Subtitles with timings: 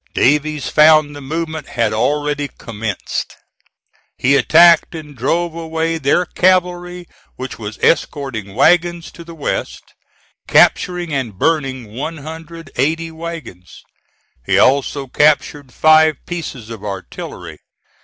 [0.15, 3.37] Davies found the movement had already commenced.
[4.17, 9.93] He attacked and drove away their cavalry which was escorting wagons to the west,
[10.47, 13.83] capturing and burning 180 wagons.
[14.43, 17.59] He also captured five pieces of artillery.